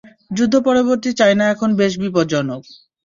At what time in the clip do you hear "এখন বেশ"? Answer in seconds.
1.53-1.93